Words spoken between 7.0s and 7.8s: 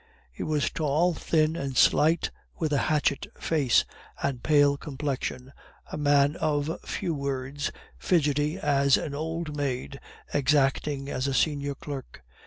words,